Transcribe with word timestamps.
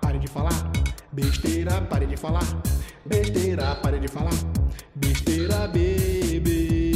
Pare 0.00 0.18
de 0.18 0.26
falar. 0.28 0.70
Besteira, 1.12 1.80
pare 1.82 2.06
de 2.06 2.16
falar. 2.16 2.42
Besteira, 3.06 3.76
pare 3.76 3.98
de 3.98 4.08
falar. 4.08 4.34
Besteira, 4.94 5.68
bebê. 5.68 6.92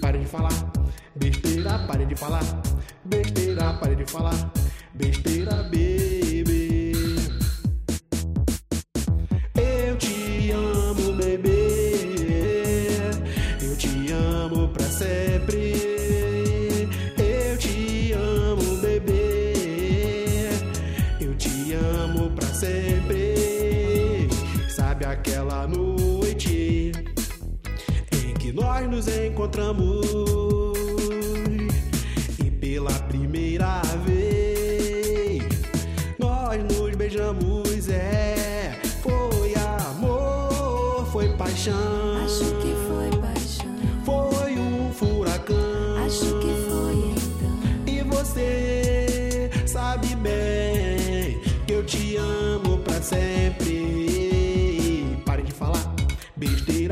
Pare 0.00 0.18
de 0.18 0.26
falar. 0.26 0.72
Besteira, 1.14 1.78
pare 1.86 2.06
de 2.06 2.16
falar. 2.16 2.42
Besteira, 3.04 3.74
pare 3.74 3.94
de 3.94 4.04
falar. 4.04 4.52
Besteira, 4.94 5.62
bebê. 5.62 6.25
Te 13.96 14.12
amo 14.12 14.68
pra 14.68 14.84
sempre. 14.84 15.72
Eu 17.16 17.56
te 17.56 18.12
amo, 18.12 18.76
bebê. 18.76 20.50
Eu 21.18 21.34
te 21.34 21.72
amo 21.72 22.30
pra 22.30 22.46
sempre. 22.48 24.28
Sabe 24.68 25.06
aquela 25.06 25.66
noite 25.66 26.92
em 28.12 28.34
que 28.34 28.52
nós 28.52 28.88
nos 28.88 29.08
encontramos 29.08 30.35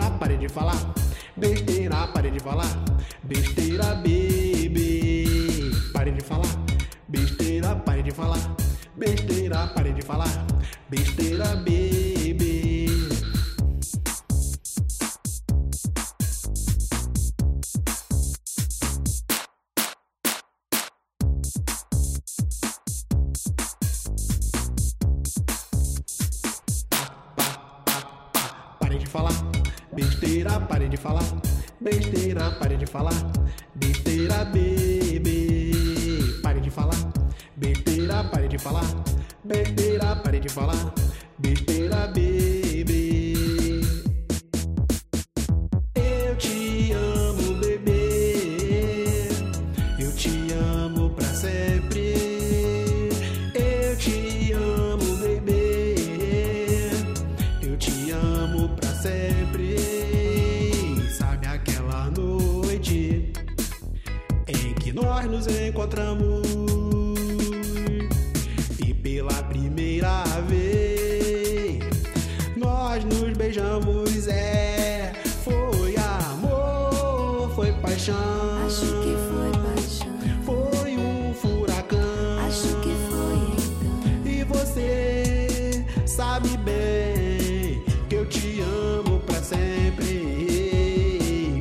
besteira, 0.04 0.10
pare 0.18 0.36
de 0.36 0.48
falar. 0.48 0.94
Besteira, 1.36 2.06
pare 2.08 2.30
de 2.30 2.40
falar. 2.40 2.84
Besteira, 3.22 3.94
bebê. 3.96 5.24
Pare 5.92 6.10
de 6.12 6.20
falar, 6.20 6.46
besteira, 7.08 7.76
pare 7.76 8.02
de 8.02 8.10
falar. 8.10 8.56
Besteira, 8.96 9.66
pare 9.68 9.92
de 9.92 10.02
falar. 10.02 10.46
Besteira, 10.88 11.56
bebê. 11.56 12.84
Pare 28.78 28.98
de 28.98 29.06
falar, 29.06 29.53
besteira, 29.94 30.60
pare 30.60 30.88
de 30.88 30.96
falar, 30.96 31.24
besteira, 31.80 32.50
pare 32.58 32.76
de 32.76 32.86
falar, 32.86 33.14
besteira, 33.74 34.44
bebê. 34.44 35.70
Pare 36.42 36.60
de 36.60 36.70
falar, 36.70 37.12
besteira, 37.56 38.24
pare 38.24 38.48
de 38.48 38.58
falar, 38.58 38.84
besteira, 39.44 40.16
pare 40.16 40.40
de 40.40 40.48
falar, 40.48 40.92
besteira, 41.38 42.08
bebê. 42.08 43.13
Nós 65.24 65.46
nos 65.46 65.46
encontramos 65.46 66.46
e 68.84 68.92
pela 68.92 69.32
primeira 69.44 70.22
vez 70.46 71.78
nós 72.56 73.02
nos 73.04 73.32
beijamos? 73.36 74.28
É, 74.28 75.12
foi 75.42 75.96
amor, 75.96 77.50
foi 77.54 77.72
paixão. 77.72 78.14
Acho 78.66 78.86
que 79.02 79.16
foi 79.30 79.50
paixão. 79.62 80.12
Foi 80.44 80.96
um 80.98 81.32
furacão. 81.32 82.38
Acho 82.46 82.76
que 82.80 82.94
foi 83.08 83.36
então. 83.64 84.30
E 84.30 84.44
você 84.44 85.86
sabe 86.06 86.54
bem 86.58 87.82
que 88.10 88.16
eu 88.16 88.26
te 88.26 88.60
amo 88.60 89.20
pra 89.20 89.42
sempre. 89.42 90.04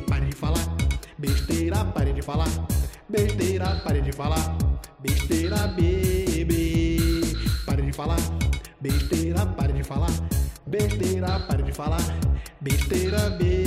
Pare 0.06 0.26
de 0.26 0.36
falar, 0.36 0.76
besteira, 1.18 1.82
pare 1.86 2.12
de 2.12 2.20
falar. 2.20 2.73
Besteira, 3.08 3.82
pare 3.84 4.00
de 4.00 4.12
falar. 4.12 4.56
Besteira, 5.00 5.66
bebê. 5.68 7.20
Pare 7.66 7.82
de 7.82 7.92
falar, 7.92 8.16
besteira, 8.80 9.44
pare 9.46 9.72
de 9.74 9.82
falar. 9.82 10.10
Besteira, 10.66 11.40
pare 11.40 11.62
de 11.62 11.72
falar. 11.72 12.00
Besteira, 12.62 13.30
bebê. 13.30 13.63